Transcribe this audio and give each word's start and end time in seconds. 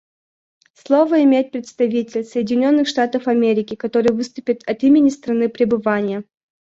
Слово 0.73 1.21
имеет 1.25 1.51
представитель 1.51 2.23
Соединенных 2.23 2.87
Штатов 2.87 3.27
Америки, 3.27 3.75
который 3.75 4.11
выступит 4.11 4.67
от 4.67 4.81
имени 4.81 5.09
страны 5.09 5.47
пребывания. 5.47 6.23